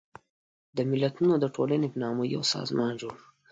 [0.77, 3.25] د ملتونو د ټولنې په نامه یو سازمان جوړ شو.